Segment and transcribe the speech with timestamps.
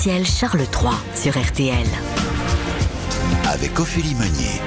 [0.00, 1.86] présidentielle Charles III sur RTL.
[3.46, 4.58] Avec Ophélie Meunier.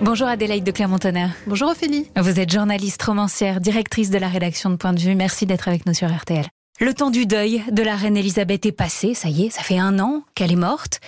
[0.00, 1.32] Bonjour Adélaïde de Clermont-Tonnerre.
[1.48, 2.08] Bonjour Ophélie.
[2.16, 5.16] Vous êtes journaliste romancière, directrice de la rédaction de Point de Vue.
[5.16, 6.46] Merci d'être avec nous sur RTL.
[6.80, 9.78] Le temps du deuil de la reine Elisabeth est passé, ça y est, ça fait
[9.78, 11.00] un an qu'elle est morte.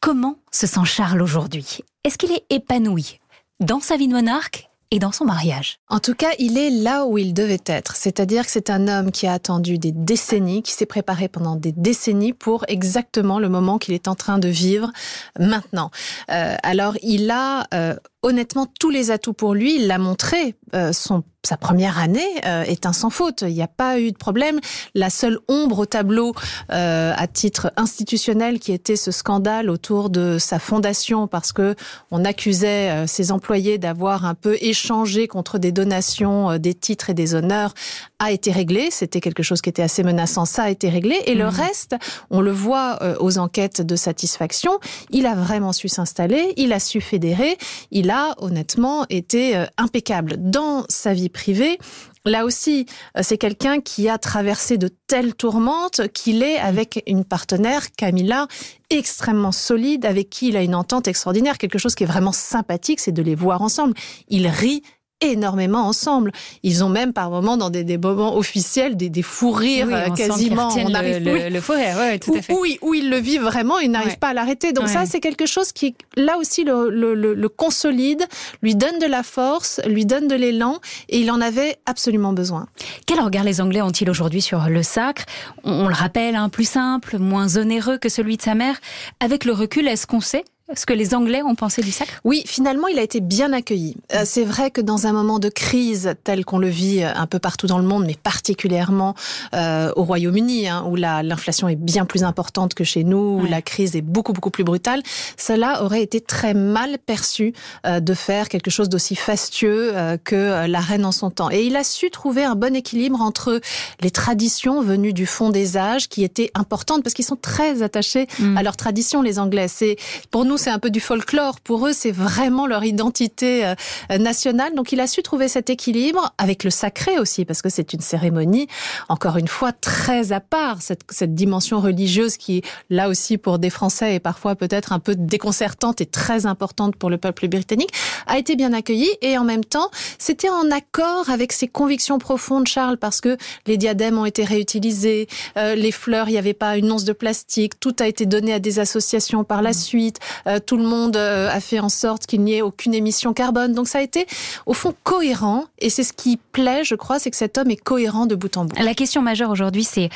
[0.00, 1.80] Comment se sent Charles aujourd'hui?
[2.04, 3.18] Est-ce qu'il est épanoui?
[3.60, 5.78] Dans sa vie de monarque et dans son mariage.
[5.88, 7.96] En tout cas, il est là où il devait être.
[7.96, 11.72] C'est-à-dire que c'est un homme qui a attendu des décennies, qui s'est préparé pendant des
[11.72, 14.92] décennies pour exactement le moment qu'il est en train de vivre
[15.38, 15.90] maintenant.
[16.30, 19.76] Euh, alors, il a euh, honnêtement tous les atouts pour lui.
[19.76, 20.56] Il l'a montré.
[20.74, 23.42] Euh, son, sa première année euh, est un sans faute.
[23.42, 24.58] Il n'y a pas eu de problème.
[24.94, 26.34] La seule ombre au tableau
[26.72, 31.76] euh, à titre institutionnel qui était ce scandale autour de sa fondation parce que
[32.10, 37.10] on accusait euh, ses employés d'avoir un peu échangé contre des donations euh, des titres
[37.10, 37.74] et des honneurs
[38.18, 38.90] a été réglé.
[38.90, 40.44] C'était quelque chose qui était assez menaçant.
[40.44, 41.16] Ça a été réglé.
[41.26, 41.50] Et le Mhm.
[41.50, 41.96] reste,
[42.30, 44.78] on le voit euh, aux enquêtes de satisfaction.
[45.10, 46.54] Il a vraiment su s'installer.
[46.56, 47.58] Il a su fédérer.
[47.90, 51.78] Il a honnêtement été euh, impeccable dans sa vie privée.
[52.24, 57.24] Là aussi, euh, c'est quelqu'un qui a traversé de telles tourmentes qu'il est avec une
[57.24, 58.48] partenaire, Camilla,
[58.90, 61.58] extrêmement solide, avec qui il a une entente extraordinaire.
[61.58, 63.94] Quelque chose qui est vraiment sympathique, c'est de les voir ensemble.
[64.28, 64.82] Ils rient
[65.20, 66.32] énormément ensemble.
[66.62, 69.94] Ils ont même par moments dans des, des moments officiels des, des fous rires Oui,
[69.94, 70.68] euh, quasiment.
[70.76, 72.52] On le, arrive le, oui, le rire, ouais, tout où, à fait.
[72.52, 74.16] où ils- où ils le vivent vraiment, ils n'arrivent Ouais.
[74.16, 74.72] pas à l'arrêter.
[74.72, 74.92] Donc Ouais.
[74.92, 78.24] ça, c'est quelque chose qui, là aussi, le, le- le- le consolide,
[78.62, 82.66] lui donne de la force, lui donne de l'élan, et il en avait absolument besoin.
[83.06, 85.24] Quel regard les Anglais ont-ils aujourd'hui sur le sacre?
[85.64, 88.76] On, on le rappelle, hein, plus simple, moins onéreux que celui de sa mère.
[89.20, 90.44] Avec le recul, est-ce qu'on sait?
[90.74, 92.12] Ce que les Anglais ont pensé du sacre?
[92.24, 93.96] Oui, finalement, il a été bien accueilli.
[94.14, 97.26] Euh, c'est vrai que dans un moment de crise tel qu'on le vit euh, un
[97.26, 99.14] peu partout dans le monde, mais particulièrement
[99.54, 103.42] euh, au Royaume-Uni, hein, où la- l'inflation est bien plus importante que chez nous, où
[103.42, 103.48] Ouais.
[103.50, 105.02] la crise est beaucoup beaucoup plus brutale,
[105.36, 107.52] cela aurait été très mal perçu
[107.86, 111.50] euh, de faire quelque chose d'aussi fastueux euh, que euh, la reine en son temps.
[111.50, 113.60] Et il a su trouver un bon équilibre entre
[114.00, 118.26] les traditions venues du fond des âges, qui étaient importantes parce qu'ils sont très attachés
[118.40, 118.56] Mm.
[118.56, 119.68] à leurs traditions, les Anglais.
[119.68, 119.96] C'est
[120.30, 121.60] pour nous, c'est un peu du folklore.
[121.60, 124.74] Pour eux, c'est vraiment leur identité euh, nationale.
[124.74, 128.00] Donc, il a su trouver cet équilibre avec le sacré aussi, parce que c'est une
[128.00, 128.68] cérémonie,
[129.08, 130.82] encore une fois, très à part.
[130.82, 135.14] Cette, cette dimension religieuse qui, là aussi, pour des Français, est parfois peut-être un peu
[135.14, 137.90] déconcertante et très importante pour le peuple britannique,
[138.26, 139.08] a été bien accueilli.
[139.22, 143.76] Et en même temps, c'était en accord avec ses convictions profondes, Charles, parce que les
[143.76, 147.78] diadèmes ont été réutilisés, euh, les fleurs, il n'y avait pas une once de plastique,
[147.80, 151.48] tout a été donné à des associations par la suite, euh, tout le monde euh,
[151.50, 153.72] a fait en sorte qu'il n'y ait aucune émission carbone.
[153.72, 154.26] Donc ça a été
[154.66, 157.76] au fond cohérent et c'est ce qui plaît, je crois, c'est que cet homme est
[157.76, 158.76] cohérent de bout en bout.
[158.80, 160.10] La question majeure aujourd'hui, c'est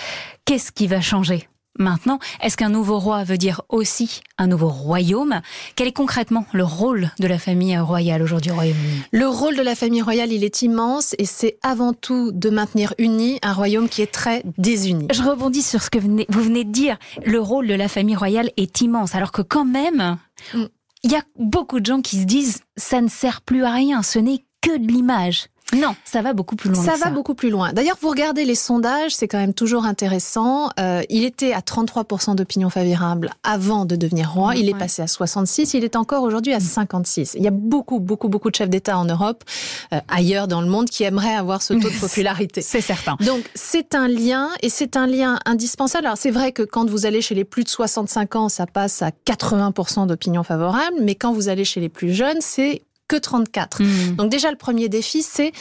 [0.45, 1.49] qu'est-ce qui va changer?
[1.78, 5.41] Maintenant, est-ce qu'un nouveau roi veut dire aussi un nouveau royaume?
[5.76, 9.03] Quel est concrètement le rôle de la famille royale aujourd'hui au Royaume-Uni?
[9.12, 12.92] Le rôle de la famille royale, il est immense et c'est avant tout de maintenir
[12.98, 15.06] uni un royaume qui est très désuni.
[15.12, 16.98] Je rebondis sur ce que vous venez de dire.
[17.25, 20.19] Le rôle de la famille royale est immense, alors que quand même,
[20.54, 20.64] Mm.
[21.04, 24.02] il y a beaucoup de gens qui se disent ça ne sert plus à rien,
[24.02, 25.47] ce n'est que de l'image.
[25.76, 26.82] Non, ça va beaucoup plus loin.
[26.82, 27.72] Ça que va beaucoup plus loin.
[27.72, 30.70] D'ailleurs, vous regardez les sondages, c'est quand même toujours intéressant.
[30.78, 34.56] Euh, il était à 33% d'opinion favorable avant de devenir roi.
[34.56, 35.75] Il est passé à 66.
[35.75, 37.34] Il est encore aujourd'hui à 56.
[37.36, 39.44] Il y a beaucoup, beaucoup, beaucoup de chefs d'État en Europe,
[39.92, 42.62] euh, ailleurs dans le monde, qui aimeraient avoir ce taux de popularité.
[42.62, 43.16] C'est certain.
[43.25, 46.06] Donc c'est un lien et c'est un lien indispensable.
[46.06, 49.02] Alors c'est vrai que quand vous allez chez les plus de 65 ans, ça passe
[49.02, 53.82] à 80% d'opinion favorable, mais quand vous allez chez les plus jeunes, c'est que 34.
[53.82, 54.15] Mm.
[54.15, 55.53] Donc déjà le premier défi, c'est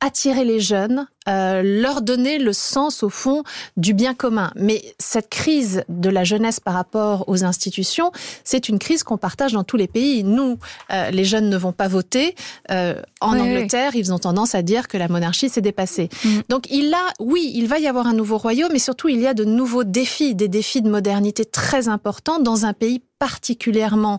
[0.00, 3.42] attirer les jeunes, euh, leur donner le sens au fond
[3.76, 4.50] du bien commun.
[4.56, 8.12] Mais cette crise de la jeunesse par rapport aux institutions,
[8.44, 10.24] c'est une crise qu'on partage dans tous les pays.
[10.24, 10.58] Nous,
[10.92, 12.34] euh, les jeunes ne vont pas voter.
[12.70, 16.08] Euh, en Oui, Angleterre, ils ont tendance à dire que la monarchie s'est dépassée.
[16.24, 16.28] Mm.
[16.48, 19.26] Donc il a, oui, il va y avoir un nouveau royaume, mais surtout il y
[19.26, 24.18] a de nouveaux défis, des défis de modernité très importants dans un pays particulièrement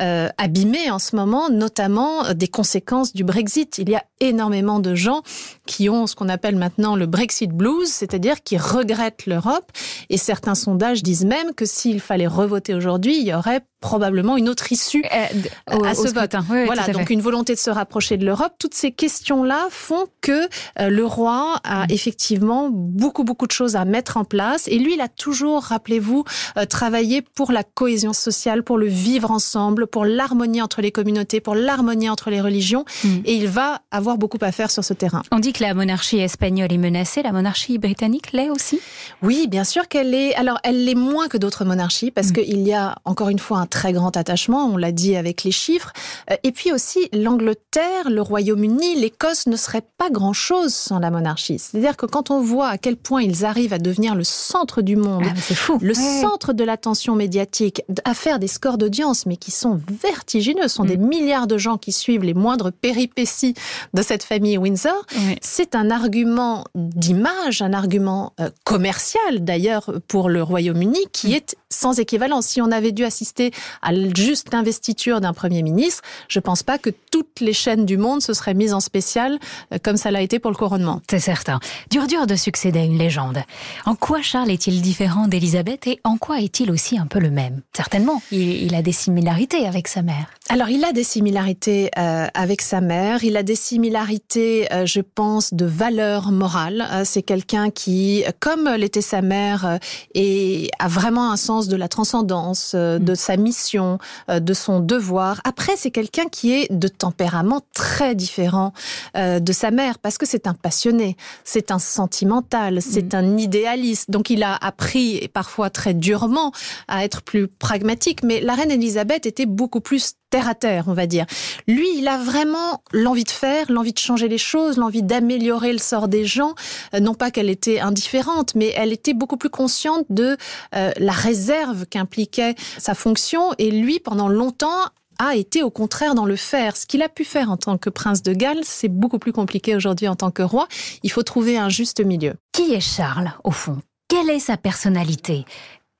[0.00, 3.76] euh, abîmé en ce moment, notamment des conséquences du Brexit.
[3.76, 5.22] Il y a énormément de gens
[5.66, 9.70] qui ont ce qu'on appelle maintenant le Brexit blues, c'est-à-dire qui regrettent l'Europe.
[10.10, 14.48] Et certains sondages disent même que s'il fallait revoter aujourd'hui, il y aurait probablement une
[14.48, 16.34] autre issue Euh, au- à ce vote.
[16.50, 17.14] Oui, voilà, donc fait.
[17.14, 18.52] une volonté de se rapprocher de l'Europe.
[18.58, 20.48] Toutes ces questions-là font que
[20.80, 21.90] euh, le roi a Mm.
[21.90, 24.66] effectivement beaucoup, beaucoup de choses à mettre en place.
[24.66, 26.24] Et lui, il a toujours, rappelez-vous,
[26.56, 31.40] euh, travaillé pour la cohésion sociale, pour le vivre ensemble, pour l'harmonie entre les communautés,
[31.40, 32.84] pour l'harmonie entre les religions.
[33.04, 33.08] Mm.
[33.26, 35.22] Et il va avoir beaucoup à faire sur ce terrain.
[35.30, 38.78] On dit que la monarchie est espagnole est menacée, la monarchie britannique l'est aussi?
[39.22, 40.36] Oui, bien sûr qu'elle est.
[40.36, 42.32] Alors, elle l'est moins que d'autres monarchies parce mm.
[42.32, 45.50] qu'il y a encore une fois un très grand attachement, on l'a dit avec les
[45.50, 45.92] chiffres.
[46.30, 51.58] Euh, et puis aussi, l'Angleterre, le Royaume-Uni, l'Écosse ne seraient pas grand-chose sans la monarchie.
[51.58, 54.94] C'est-à-dire que quand on voit à quel point ils arrivent à devenir le centre du
[54.94, 55.78] monde, ah, fou.
[55.82, 60.68] le centre de l'attention médiatique, à faire des scores d'audience, mais qui sont vertigineux, ce
[60.68, 61.08] sont des mm.
[61.08, 63.54] milliards de gens qui suivent les moindres péripéties
[63.92, 65.04] de cette famille Windsor,
[65.42, 66.27] c'est un argument
[66.74, 71.34] d'image, un argument euh, commercial d'ailleurs pour le Royaume-Uni qui mm.
[71.34, 72.42] est sans équivalent.
[72.42, 73.52] Si on avait dû assister
[73.82, 77.96] à juste l'investiture d'un Premier ministre, je ne pense pas que toutes les chaînes du
[77.96, 79.38] monde se seraient mises en spécial
[79.72, 81.00] euh, comme ça l'a été pour le couronnement.
[81.08, 81.60] C'est certain.
[81.90, 83.38] Dur dur de succéder à une légende.
[83.86, 87.62] En quoi Charles est-il différent d'Élisabeth et en quoi est-il aussi un peu le même?
[87.74, 90.26] Certainement, il, a des similarités avec sa mère.
[90.48, 95.00] Alors il a des similarités euh, avec sa mère, il a des similarités, euh, je
[95.00, 96.86] pense, de valeur morale.
[97.04, 99.78] C'est quelqu'un qui, comme l'était sa mère,
[100.14, 103.16] et a vraiment un sens de la transcendance, euh, de mm.
[103.16, 103.98] sa mission,
[104.30, 105.40] euh, de son devoir.
[105.44, 108.72] Après, c'est quelqu'un qui est de tempérament très différent
[109.16, 113.16] euh, de sa mère, parce que c'est un passionné, c'est un sentimental, c'est mm.
[113.16, 114.10] un idéaliste.
[114.10, 116.52] Donc il a appris, et parfois très durement,
[116.88, 118.22] à être plus pragmatique.
[118.22, 121.26] Mais la reine Elisabeth était beaucoup plus terre à terre, on va dire.
[121.66, 125.78] Lui, il a vraiment l'envie de faire, l'envie de changer les choses, l'envie d'améliorer le
[125.78, 126.54] sort des gens.
[126.94, 130.36] Euh, non pas qu'elle était indifférente, mais elle était beaucoup plus consciente de
[130.74, 133.52] euh, la réserve qu'impliquait sa fonction.
[133.58, 136.76] Et lui, pendant longtemps, a été au contraire dans le faire.
[136.76, 139.74] Ce qu'il a pu faire en tant que prince de Galles, c'est beaucoup plus compliqué
[139.74, 140.68] aujourd'hui en tant que roi.
[141.02, 142.34] Il faut trouver un juste milieu.
[142.52, 143.78] Qui est Charles, au fond?
[144.08, 145.44] Quelle est sa personnalité?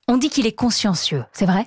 [0.08, 1.66] On dit qu'il est consciencieux, c'est vrai?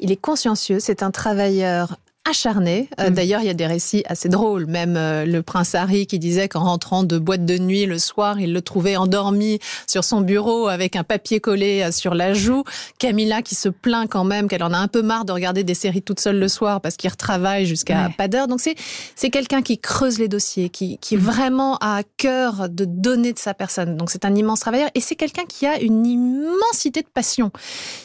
[0.00, 1.96] Il est consciencieux, c'est un travailleur
[2.28, 2.88] acharné.
[3.00, 3.14] Euh, mm.
[3.14, 4.66] D'ailleurs, il y a des récits assez drôles.
[4.66, 8.40] Même euh, le prince Harry qui disait qu'en rentrant de boîte de nuit le soir,
[8.40, 12.64] il le trouvait endormi sur son bureau avec un papier collé euh, sur la joue.
[12.98, 15.74] Camilla qui se plaint quand même qu'elle en a un peu marre de regarder des
[15.74, 18.48] séries toute seule le soir parce qu'il retravaille jusqu'à pas d'heure.
[18.48, 18.74] Donc c'est
[19.14, 21.20] c'est quelqu'un qui creuse les dossiers, qui qui mm.
[21.20, 23.96] vraiment a à cœur de donner de sa personne.
[23.96, 27.50] Donc c'est un immense travailleur et c'est quelqu'un qui a une immensité de passion.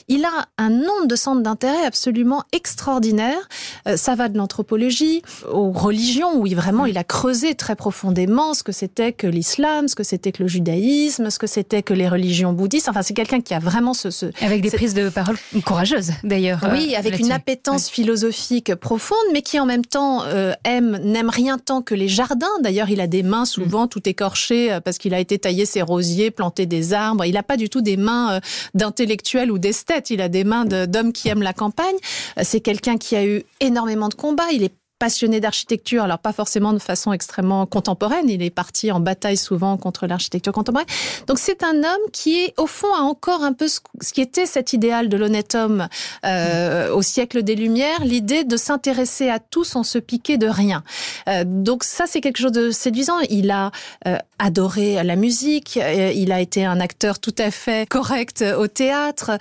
[0.08, 3.50] Il a un nombre de centres d'intérêt absolument extraordinaire.
[3.96, 5.22] ça va de l'anthropologie
[5.52, 9.88] aux religions, où il, vraiment il a creusé très profondément ce que c'était que l'islam,
[9.88, 12.90] ce que c'était que le judaïsme, ce que c'était que les religions bouddhistes.
[12.90, 14.10] Enfin, c'est quelqu'un qui a vraiment ce...
[14.10, 16.60] ce avec des prises de parole courageuses, d'ailleurs.
[16.72, 21.30] Oui, euh, avec une appétence philosophique profonde, mais qui en même temps euh, aime, n'aime
[21.30, 22.48] rien tant que les jardins.
[22.62, 23.90] D'ailleurs, il a des mains souvent mm.
[23.90, 27.26] tout écorchées euh, parce qu'il a été taillé ses rosiers, planté des arbres.
[27.26, 28.40] Il n'a pas du tout des mains
[28.74, 30.10] d'intellectuels ou d'esthètes.
[30.10, 31.96] Il a des mains d'hommes qui aiment la campagne.
[32.42, 34.52] C'est quelqu'un qui a eu énormément de combat.
[34.52, 39.02] Il est passionné d'architecture, alors pas forcément de façon extrêmement contemporaine, il est parti en
[39.02, 40.88] bataille souvent contre l'architecture contemporaine.
[41.28, 44.46] Donc c'est un homme qui est au fond a encore un peu ce qui était
[44.46, 45.90] cet idéal de l'honnête homme
[46.26, 50.86] euh, au siècle des Lumières, l'idée de s'intéresser à tout sans se piquer de rien.
[51.28, 53.20] Euh, donc ça c'est quelque chose de séduisant.
[53.30, 53.72] Il a
[54.08, 55.78] euh, adoré la musique,
[56.16, 59.32] il a été un acteur tout à fait correct au théâtre,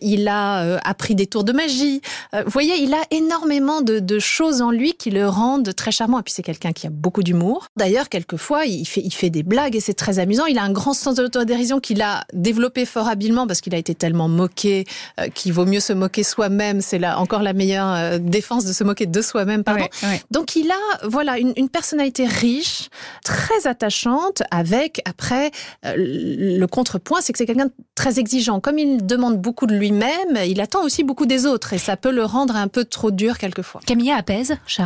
[0.00, 2.00] il a appris des tours de magie.
[2.32, 6.20] vous voyez, il a énormément de, de choses en lui qui le rendent très charmant.
[6.20, 7.66] Et puis c'est quelqu'un qui a beaucoup d'humour.
[7.76, 10.46] D'ailleurs, quelquefois, il fait, il fait des blagues et c'est très amusant.
[10.46, 13.78] Il a un grand sens de l'autodérision qu'il a développé fort habilement parce qu'il a
[13.78, 14.84] été tellement moqué
[15.18, 16.80] euh, qu'il vaut mieux se moquer soi-même.
[16.80, 19.64] C'est là encore la meilleure euh, défense de se moquer de soi-même.
[19.64, 19.86] Pardon.
[20.30, 22.88] Donc il a voilà une, une, personnalité riche,
[23.24, 25.50] très attachante, avec après
[25.84, 28.60] euh, le contrepoint, c'est que c'est quelqu'un de très exigeant.
[28.60, 32.12] Comme il demande beaucoup de lui-même, il attend aussi beaucoup des autres et ça peut
[32.12, 33.80] le rendre un peu trop dur quelquefois.
[33.84, 34.81] Camilla apaise, Charles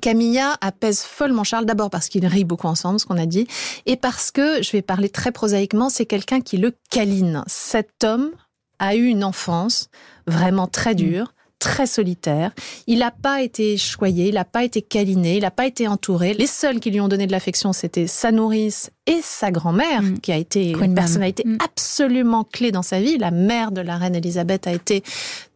[0.00, 3.46] Camilla apaise follement Charles, d'abord parce qu'ils rient beaucoup ensemble, ce qu'on a dit,
[3.86, 7.44] et parce que, je vais parler très prosaïquement, c'est quelqu'un qui le câline.
[7.46, 8.30] Cet homme
[8.78, 9.88] a eu une enfance
[10.26, 12.52] vraiment très dure, très solitaire.
[12.86, 16.34] Il n'a pas été choyé, il n'a pas été câliné, il n'a pas été entouré.
[16.34, 20.20] Les seuls qui lui ont donné de l'affection, c'était sa nourrice et sa grand-mère, mm.
[20.20, 21.58] qui a été une personnalité mm.
[21.64, 23.16] absolument clé dans sa vie.
[23.16, 25.02] La mère de la reine Elisabeth a été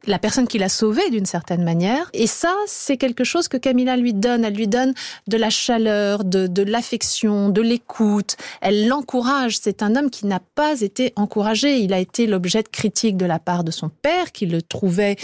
[0.07, 2.09] la personne qui l'a sauvée d'une certaine manière.
[2.13, 4.45] Et ça, c'est quelque chose que Camilla lui donne.
[4.45, 4.95] Elle lui donne
[5.27, 8.37] de la chaleur, de, l'affection, de l'écoute.
[8.61, 9.59] Elle l'encourage.
[9.59, 11.79] C'est un homme qui n'a pas été encouragé.
[11.79, 15.17] Il a été l'objet de critiques de la part de son père, qui le trouvait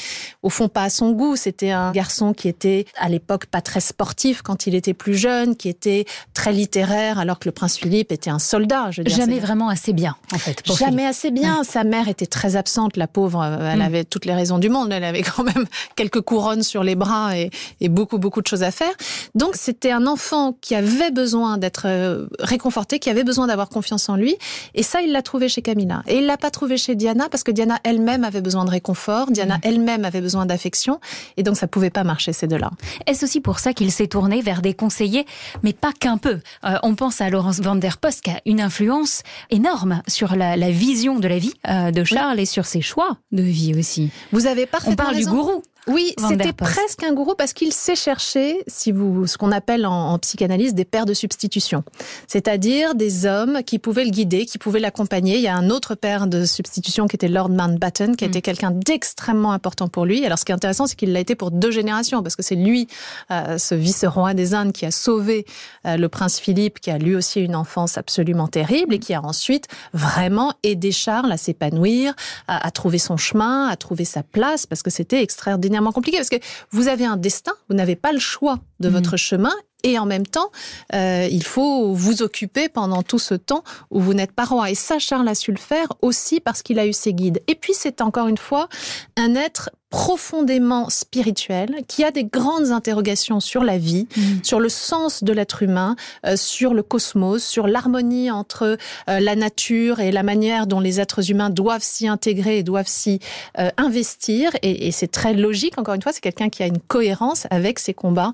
[0.42, 1.36] au fond pas à son goût.
[1.36, 5.56] C'était un garçon qui était à l'époque pas très sportif quand il était plus jeune,
[5.56, 6.04] qui était
[6.34, 8.90] très littéraire, alors que le prince Philippe était un soldat.
[8.90, 10.62] Je Jamais vraiment assez bien, en fait.
[10.76, 11.62] Jamais assez bien.
[11.62, 13.44] Sa mère était très absente, la pauvre.
[13.44, 13.82] Elle mm.
[13.82, 14.92] avait toutes les raisons du monde.
[14.92, 18.62] Elle avait quand même quelques couronnes sur les bras et, et beaucoup, beaucoup de choses
[18.62, 18.94] à faire.
[19.34, 24.08] Donc, c'était un enfant qui avait besoin d'être euh, réconforté, qui avait besoin d'avoir confiance
[24.08, 24.36] en lui.
[24.74, 26.02] Et ça, il l'a trouvé chez Camilla.
[26.06, 29.30] Et il l'a pas trouvé chez Diana parce que Diana elle-même avait besoin de réconfort.
[29.30, 29.68] Diana mmh.
[29.68, 30.98] elle-même avait besoin d'affection.
[31.36, 32.70] Et donc, ça pouvait pas marcher, ces deux-là.
[33.06, 35.26] Est-ce aussi pour ça qu'il s'est tourné vers des conseillers,
[35.62, 36.38] mais pas qu'un peu?
[36.64, 40.56] Euh, on pense à Laurence van der Post qui a une influence énorme sur la,
[40.56, 44.10] la vision de la vie euh, de Charles et sur ses choix de vie aussi.
[44.32, 45.30] Vous avez parfaitement On parle raison.
[45.30, 45.62] du gourou.
[45.86, 50.12] Oui, c'était presque un gourou parce qu'il sait chercher, si vous, ce qu'on appelle en,
[50.12, 51.84] en, psychanalyse des pères de substitution.
[52.26, 55.36] C'est-à-dire des hommes qui pouvaient le guider, qui pouvaient l'accompagner.
[55.36, 58.28] Il y a un autre père de substitution qui était Lord Mountbatten, qui mm.
[58.28, 60.24] était quelqu'un d'extrêmement important pour lui.
[60.24, 62.54] Alors, ce qui est intéressant, c'est qu'il l'a été pour deux générations parce que c'est
[62.54, 62.88] lui,
[63.30, 65.44] euh, ce vice-roi des Indes, qui a sauvé
[65.86, 69.22] euh, le prince Philippe, qui a lui aussi une enfance absolument terrible et qui a
[69.22, 72.14] ensuite vraiment aidé Charles à s'épanouir,
[72.48, 76.28] à, à trouver son chemin, à trouver sa place parce que c'était extraordinaire compliqué parce
[76.28, 76.36] que
[76.70, 78.92] vous avez un destin, vous n'avez pas le choix de mmh.
[78.92, 79.52] votre chemin
[79.84, 80.50] et en même temps,
[80.94, 84.70] euh, il faut vous occuper pendant tout ce temps où vous n'êtes pas roi.
[84.70, 87.42] Et ça, Charles a su le faire aussi parce qu'il a eu ses guides.
[87.46, 88.68] Et puis, c'est encore une fois
[89.16, 94.22] un être profondément spirituel, qui a des grandes interrogations sur la vie, mmh.
[94.42, 95.94] sur le sens de l'être humain,
[96.26, 98.76] euh, sur le cosmos, sur l'harmonie entre
[99.08, 102.88] euh, la nature et la manière dont les êtres humains doivent s'y intégrer et doivent
[102.88, 103.20] s'y
[103.60, 104.50] euh, investir.
[104.62, 107.78] Et, et c'est très logique, encore une fois, c'est quelqu'un qui a une cohérence avec
[107.78, 108.32] ses combats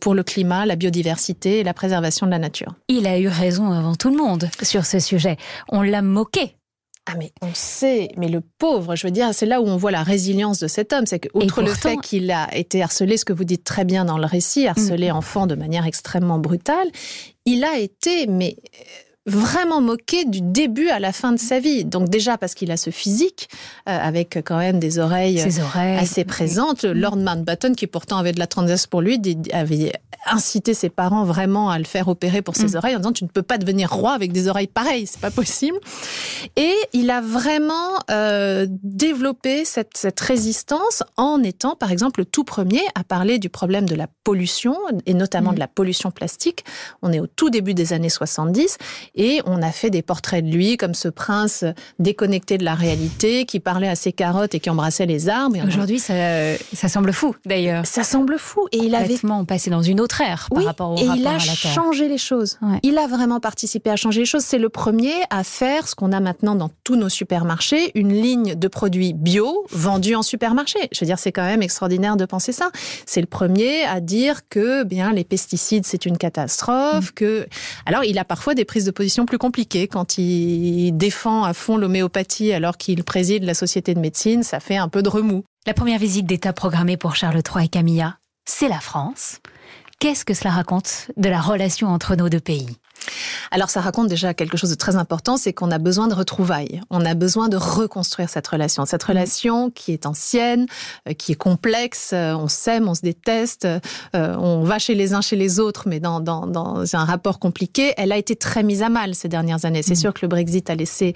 [0.00, 2.74] pour le climat, la biodiversité et la préservation de la nature.
[2.88, 5.38] Il a eu raison avant tout le monde sur ce sujet.
[5.70, 6.58] On l'a moqué
[7.10, 9.90] ah mais on sait, mais le pauvre, je veux dire, c'est là où on voit
[9.90, 11.62] la résilience de cet homme, c'est que outre pourtant...
[11.62, 14.66] le fait qu'il a été harcelé, ce que vous dites très bien dans le récit,
[14.66, 15.16] harcelé mmh.
[15.16, 16.88] enfant de manière extrêmement brutale,
[17.46, 18.56] il a été, mais
[19.28, 21.84] vraiment moqué du début à la fin de sa vie.
[21.84, 23.48] Donc déjà parce qu'il a ce physique
[23.88, 25.98] euh, avec quand même des oreilles, oreilles.
[25.98, 26.84] assez présentes.
[26.84, 29.20] Lord Mountbatten, qui pourtant avait de la tendresse pour lui,
[29.52, 29.92] avait
[30.26, 32.76] incité ses parents vraiment à le faire opérer pour ses mmh.
[32.76, 35.30] oreilles en disant tu ne peux pas devenir roi avec des oreilles pareilles, c'est pas
[35.30, 35.78] possible.
[36.56, 42.44] Et il a vraiment euh, développé cette, cette résistance en étant par exemple le tout
[42.44, 45.56] premier à parler du problème de la pollution et notamment mmh.
[45.56, 46.64] de la pollution plastique.
[47.02, 48.78] On est au tout début des années 70
[49.18, 51.64] et on a fait des portraits de lui comme ce prince
[51.98, 55.58] déconnecté de la réalité, qui parlait à ses carottes et qui embrassait les arbres.
[55.66, 56.14] Aujourd'hui, ça,
[56.72, 57.84] ça semble fou, d'ailleurs.
[57.84, 58.66] Ça semble fou.
[58.72, 61.38] Et il avait passé dans une autre ère par oui, rapport au et il a
[61.38, 62.58] changé les choses.
[62.62, 62.78] Ouais.
[62.82, 64.44] Il a vraiment participé à changer les choses.
[64.44, 68.54] C'est le premier à faire ce qu'on a maintenant dans tous nos supermarchés, une ligne
[68.54, 70.78] de produits bio vendus en supermarché.
[70.92, 72.70] Je veux dire, c'est quand même extraordinaire de penser ça.
[73.04, 77.14] C'est le premier à dire que bien les pesticides c'est une catastrophe, mmh.
[77.14, 77.46] que
[77.86, 81.76] alors il a parfois des prises de position plus compliquée quand il défend à fond
[81.76, 85.44] l'homéopathie alors qu'il préside la société de médecine, ça fait un peu de remous.
[85.66, 89.40] La première visite d'État programmée pour Charles III et Camilla, c'est la France.
[90.00, 92.76] Qu'est-ce que cela raconte de la relation entre nos deux pays?
[93.50, 96.80] Alors ça raconte déjà quelque chose de très important, c'est qu'on a besoin de retrouvailles.
[96.90, 98.84] On a besoin de reconstruire cette relation.
[98.86, 99.10] Cette mmh.
[99.10, 100.66] relation qui est ancienne,
[101.08, 105.14] euh, qui est complexe, euh, on s'aime, on se déteste, euh, on va chez les
[105.14, 108.62] uns chez les autres, mais dans, dans, dans un rapport compliqué, elle a été très
[108.62, 109.82] mise à mal ces dernières années.
[109.82, 109.96] C'est mmh.
[109.96, 111.14] sûr que le Brexit a laissé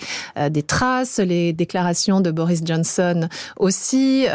[0.51, 4.27] des traces, les déclarations de Boris Johnson aussi.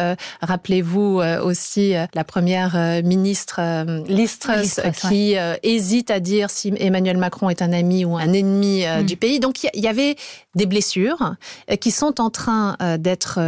[0.42, 3.60] Rappelez-vous aussi la première ministre
[4.08, 5.60] Liz Truss qui ouais.
[5.64, 9.06] hésite à dire si Emmanuel Macron Macron est un ami ou un ennemi euh, mmh.
[9.06, 9.40] du pays.
[9.40, 10.16] Donc il y, y, avait
[10.56, 11.36] des blessures
[11.70, 13.40] euh, qui sont en train euh, d'être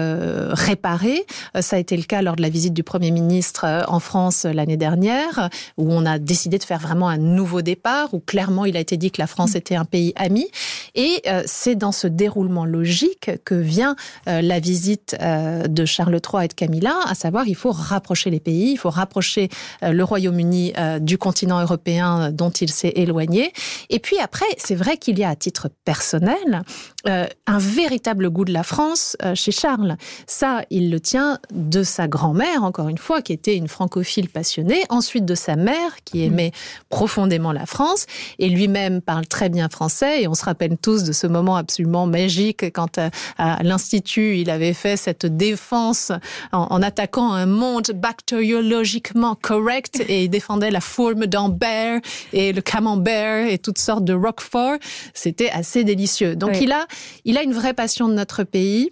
[0.53, 1.25] réparées.
[1.59, 4.77] Ça a été le cas lors de la visite du Premier ministre en France l'année
[4.77, 8.79] dernière, où on a décidé de faire vraiment un nouveau départ, où clairement il a
[8.79, 9.57] été dit que la France mmh.
[9.57, 10.47] était un pays ami.
[10.95, 16.53] Et c'est dans ce déroulement logique que vient la visite de Charles III et de
[16.53, 19.49] Camilla, à savoir il faut rapprocher les pays, il faut rapprocher
[19.81, 23.51] le Royaume-Uni du continent européen dont il s'est éloigné.
[23.89, 26.61] Et puis après, c'est vrai qu'il y a à titre personnel
[27.07, 29.97] euh, un véritable goût de la France euh, chez Charles.
[30.27, 34.83] Ça, il le tient de sa grand-mère, encore une fois, qui était une francophile passionnée,
[34.89, 36.25] ensuite de sa mère, qui mmh.
[36.25, 36.83] aimait mmh.
[36.89, 38.05] profondément la France,
[38.37, 42.05] et lui-même parle très bien français, et on se rappelle tous de ce moment absolument
[42.05, 46.11] magique quand à, euh, à l'Institut, il avait fait cette défense
[46.51, 52.01] en, en attaquant un monde bactériologiquement correct, et il défendait la forme d'Ambert
[52.33, 54.77] et le camembert et toutes sortes de Roquefort.
[55.13, 56.35] C'était assez délicieux.
[56.35, 56.59] Donc oui.
[56.63, 56.85] il a
[57.25, 58.89] il a une vraie passion de notre pays.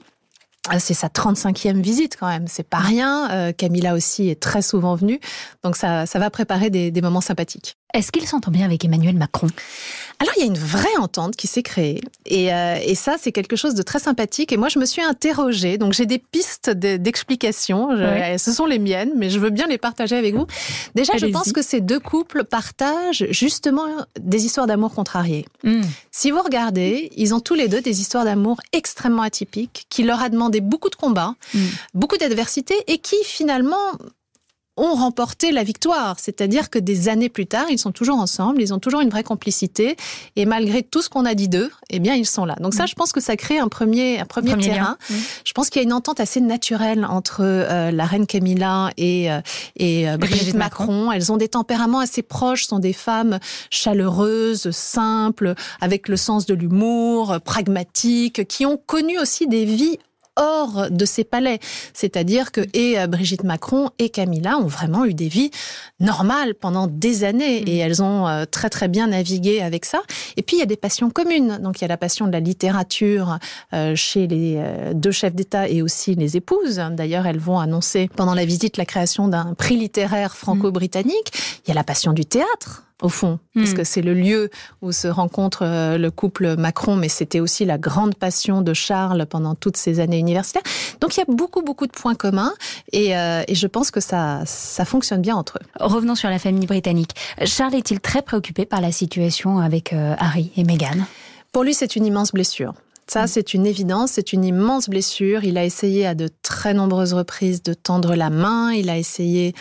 [0.74, 3.29] Euh, c'est sa 35e visite quand même, c'est pas rien.
[3.32, 5.20] Euh, Camilla aussi est très souvent venue,
[5.63, 7.77] donc ça, ça va préparer des, des moments sympathiques.
[7.94, 9.48] Est-ce qu'il s'entend bien avec Emmanuel Macron?
[10.20, 13.32] Alors il y a une vraie entente qui s'est créée et, euh, et ça c'est
[13.32, 16.72] quelque chose de très sympathique et moi je me suis interrogée donc j'ai des pistes
[16.72, 18.38] d'explication ouais.
[18.39, 20.48] ce sont les miennes mais je veux bien les partager avec vous.
[20.96, 23.86] Déjà je pense que ces deux couples partagent justement
[24.20, 25.46] des histoires d'amour contrariées.
[25.63, 25.82] Mm.
[26.10, 30.22] Si vous regardez ils ont tous les deux des histoires d'amour extrêmement atypiques qui leur
[30.22, 31.60] a demandé beaucoup de combats, mm.
[31.94, 33.77] beaucoup d'adversité et qui finalement
[34.77, 36.17] ont remporté la victoire.
[36.19, 39.24] C'est-à-dire que des années plus tard, ils sont toujours ensemble, ils ont toujours une vraie
[39.24, 39.98] complicité,
[40.36, 42.55] et malgré tout ce qu'on a dit d'eux, eh bien, ils sont là.
[42.62, 42.88] Donc ça, mm.
[42.88, 44.98] je pense que ça crée un premier, un premier, premier terrain.
[45.10, 45.15] Mm.
[45.46, 49.31] Je pense qu'il y a une entente assez naturelle entre euh, la reine Camilla et,
[49.31, 49.41] euh,
[49.75, 50.86] et euh, Brigitte, Macron.
[50.86, 51.12] Macron.
[51.12, 56.53] Elles ont des tempéraments assez proches, sont des femmes chaleureuses, simples, avec le sens de
[56.53, 59.98] l'humour, pragmatiques, qui ont connu aussi des vies
[60.38, 61.60] hors de ces palais.
[61.94, 65.51] C'est-à-dire que et euh, Brigitte Macron et Camilla ont vraiment eu des vies
[66.00, 70.01] normales pendant des années et elles ont euh, très très bien navigué avec ça.
[70.38, 71.60] Et puis il y a des passions communes.
[71.62, 73.38] Donc il y a la passion de la littérature
[73.74, 74.62] euh, chez les
[74.94, 76.82] deux chefs d'État et aussi les épouses.
[76.91, 81.32] D'ailleurs, elles vont annoncer pendant la visite la création d'un prix littéraire franco-britannique.
[81.65, 83.74] Il y a la passion du théâtre au fond, parce hmm.
[83.75, 84.50] que c'est le lieu
[84.82, 89.27] où se rencontre euh, le couple Macron, mais c'était aussi la grande passion de Charles
[89.27, 90.63] pendant toutes ces années universitaires.
[91.00, 92.54] Donc il y a beaucoup, beaucoup de points communs,
[92.92, 95.68] et, euh, et je pense que ça, ça fonctionne bien entre eux.
[95.80, 97.12] Revenons sur la famille britannique.
[97.46, 101.06] Charles est-il très préoccupé par la situation avec euh, Harry et Meghan?
[101.51, 102.74] Pour lui, c'est une immense blessure.
[103.06, 103.27] Ça, hmm.
[103.27, 105.44] c'est une évidence, c'est une immense blessure.
[105.44, 109.54] Il a essayé à de très nombreuses reprises de tendre la main, il a essayé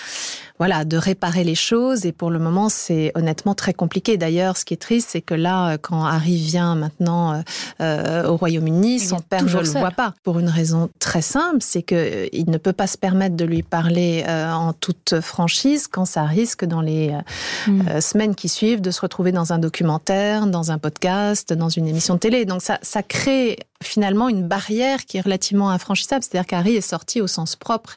[0.58, 2.06] voilà, de réparer les choses.
[2.06, 4.16] Et pour le moment, c'est honnêtement très compliqué.
[4.16, 7.40] D'ailleurs, ce qui est triste, c'est que là, quand Harry vient maintenant euh,
[7.80, 9.80] euh au Royaume-Uni, son père ne le seul.
[9.80, 10.14] voit pas.
[10.22, 13.44] Pour une raison très simple, c'est que euh, il ne peut pas se permettre de
[13.44, 17.12] lui parler euh, en toute franchise quand ça risque dans les
[17.68, 18.00] euh, mm.
[18.00, 22.14] semaines qui suivent de se retrouver dans un documentaire, dans un podcast, dans une émission
[22.14, 22.44] de télé.
[22.44, 26.22] Donc ça, ça crée finalement une barrière qui est relativement infranchissable.
[26.22, 27.96] C'est-à-dire qu'Harry est sorti au sens propre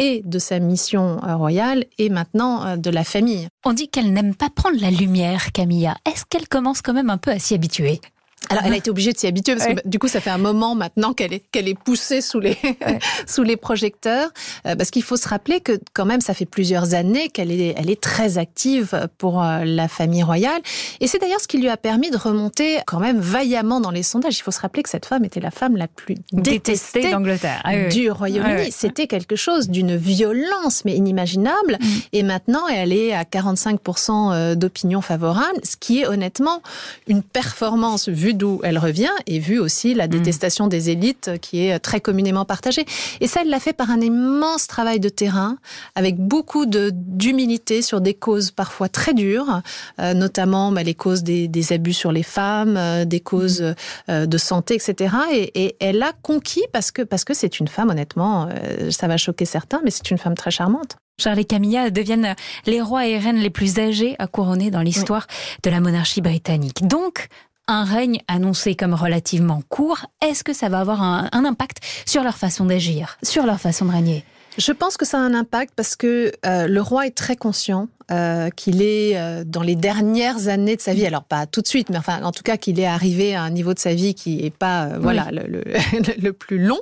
[0.00, 3.48] et de sa mission euh, royale et maintenant euh, de la famille.
[3.64, 5.96] On dit qu'elle n'aime pas prendre la lumière, Camilla.
[6.06, 8.00] Est-ce qu'elle commence quand même un peu à s'y habituer?
[8.48, 10.38] Alors, elle a été obligée de s'y habituer parce que du coup, ça fait un
[10.38, 12.98] moment maintenant qu'elle est qu'elle est poussée sous les ouais.
[13.26, 14.30] sous les projecteurs.
[14.66, 17.74] Euh, parce qu'il faut se rappeler que quand même, ça fait plusieurs années qu'elle est
[17.76, 20.60] elle est très active pour euh, la famille royale.
[21.00, 24.02] Et c'est d'ailleurs ce qui lui a permis de remonter quand même vaillamment dans les
[24.02, 24.38] sondages.
[24.38, 27.60] Il faut se rappeler que cette femme était la femme la plus détestée, détestée d'Angleterre
[27.64, 27.88] ah, oui.
[27.88, 28.62] du Royaume-Uni.
[28.62, 28.72] Oui.
[28.72, 31.78] C'était quelque chose d'une violence mais inimaginable.
[31.80, 31.86] Mm.
[32.14, 36.62] Et maintenant, elle est à 45% euh, d'opinion favorable, ce qui est honnêtement
[37.06, 40.10] une performance vue d'où elle revient et vu aussi la mmh.
[40.10, 42.84] détestation des élites qui est très communément partagée.
[43.20, 45.56] Et ça, elle l'a fait par un immense travail de terrain
[45.94, 49.62] avec beaucoup d'humilité sur des causes parfois très dures,
[50.00, 53.74] euh, notamment bah, les causes des, des, abus sur les femmes, euh, des causes
[54.08, 55.14] euh, de santé, etc.
[55.32, 59.08] Et, et, elle a conquis parce que parce que c'est une femme, honnêtement, euh, ça
[59.08, 60.96] va choquer certains, mais c'est une femme très charmante.
[61.20, 62.34] Charles et Camilla deviennent
[62.66, 65.56] les rois et reines les plus âgés à couronner dans l'histoire oui.
[65.64, 66.86] de la monarchie britannique.
[66.86, 67.28] Donc,
[67.70, 72.22] un règne annoncé comme relativement court, est-ce que ça va avoir un, un impact sur
[72.22, 74.24] leur façon d'agir, sur leur façon de régner?
[74.58, 77.88] Je pense que ça a un impact parce que euh, le roi est très conscient
[78.10, 81.68] euh, qu'il est euh, dans les dernières années de sa vie, alors pas tout de
[81.68, 84.14] suite, mais enfin en tout cas qu'il est arrivé à un niveau de sa vie
[84.14, 84.98] qui est pas oui.
[85.00, 85.62] voilà le, le,
[86.20, 86.80] le, plus long.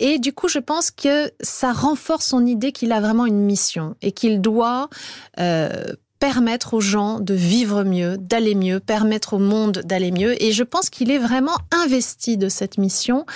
[0.00, 3.94] Et du coup, je pense que ça renforce son idée qu'il a vraiment une mission
[4.02, 4.88] et qu'il doit
[6.24, 10.42] permettre aux gens de vivre mieux, d'aller mieux, permettre au monde d'aller mieux.
[10.42, 13.26] Et je pense qu'il est vraiment investi de cette mission,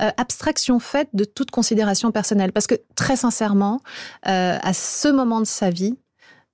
[0.00, 2.52] euh, abstraction faite de toute considération personnelle.
[2.52, 3.82] Parce que très sincèrement,
[4.28, 5.98] euh, à ce moment de sa vie,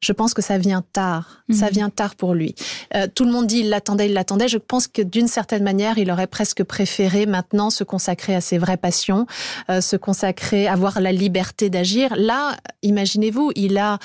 [0.00, 1.44] je pense que ça vient tard.
[1.48, 1.54] Mmh.
[1.54, 2.54] Ça vient tard pour lui.
[2.94, 4.48] Euh, tout le monde dit il l'attendait, il l'attendait.
[4.48, 8.58] Je pense que d'une certaine manière, il aurait presque préféré maintenant se consacrer à ses
[8.58, 9.26] vraies passions,
[9.70, 12.14] euh, se consacrer, avoir la liberté d'agir.
[12.16, 13.98] Là, imaginez-vous, il a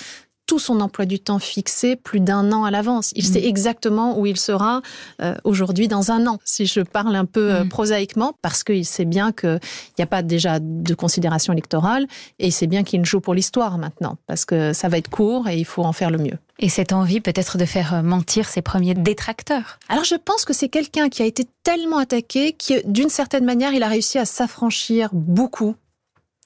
[0.49, 3.11] tout son emploi du temps fixé plus d'un an à l'avance.
[3.15, 3.33] Il mmh.
[3.33, 4.81] sait exactement où il sera
[5.21, 7.69] euh, aujourd'hui dans un an, si je parle un peu euh, mmh.
[7.69, 9.59] prosaïquement, parce qu'il sait bien qu'il
[9.99, 12.07] n'y a pas déjà de considération électorale
[12.39, 15.47] et il sait bien qu'il joue pour l'histoire maintenant, parce que ça va être court
[15.47, 16.39] et il faut en faire le mieux.
[16.57, 20.53] Et cette envie peut-être de faire euh, mentir ses premiers détracteurs Alors je pense que
[20.53, 24.25] c'est quelqu'un qui a été tellement attaqué que d'une certaine manière, il a réussi à
[24.25, 25.75] s'affranchir beaucoup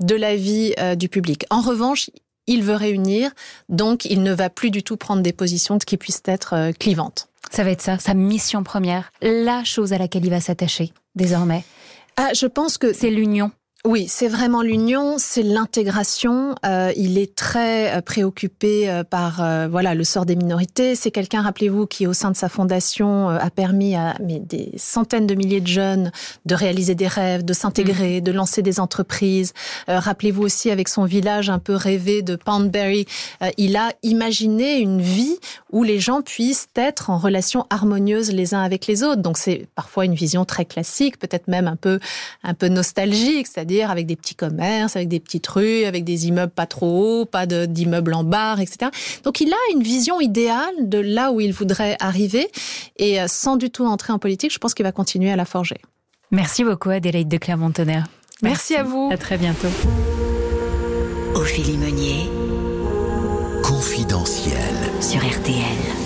[0.02, 1.46] de la vie euh, du public.
[1.50, 2.10] En revanche,
[2.48, 3.32] il veut réunir,
[3.70, 7.30] donc il ne va plus du tout prendre des positions qui puissent être euh, clivantes.
[7.52, 11.64] Ça va être ça, sa mission première, la chose à laquelle il va s'attacher désormais.
[12.18, 13.52] Ah, je pense que c'est l'union.
[13.86, 16.56] Oui, c'est vraiment l'union, c'est l'intégration.
[16.66, 20.96] Euh, il est très euh, préoccupé euh, par voilà le sort des minorités.
[20.96, 25.28] C'est quelqu'un, rappelez-vous, qui au sein de sa fondation a permis à mais, des centaines
[25.28, 26.12] de milliers de jeunes
[26.46, 28.24] de réaliser des rêves, de s'intégrer, mmh.
[28.24, 29.52] de lancer des entreprises.
[29.90, 33.06] rappelez-vous aussi avec son village un peu rêvé de Poundbury,
[33.58, 35.38] il a imaginé une vie
[35.72, 39.22] où les gens puissent être en relation harmonieuse les uns avec les autres.
[39.22, 42.00] Donc c'est parfois une vision très classique, peut-être même un peu
[42.44, 46.52] un peu nostalgique, c'est-à-dire avec des petits commerces, avec des petites rues, avec des immeubles
[46.52, 48.92] pas trop hauts, pas d'immeubles en barre, etc.
[49.24, 52.50] Donc il a une vision idéale de là où il voudrait arriver
[52.98, 55.46] et euh, sans du tout entrer en politique, je pense qu'il va continuer à la
[55.46, 55.78] forger.
[56.32, 58.06] Merci beaucoup Adélaïde de Clermont-Tonnerre.
[58.42, 58.76] Merci.
[58.76, 59.10] à vous.
[59.12, 59.68] À très bientôt.
[61.36, 62.30] Ophélie Meunier.
[63.64, 64.74] Confidentiel.
[65.02, 66.03] Sur RTL.